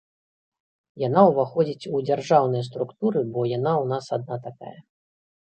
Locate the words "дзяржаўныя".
2.07-2.67